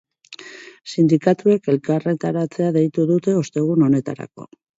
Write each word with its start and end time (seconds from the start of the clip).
Sindikatuek 0.93 1.69
elkarretaratzea 1.73 2.71
deitu 2.79 3.07
dute 3.13 3.37
ostegun 3.45 3.87
honetarako. 3.91 4.49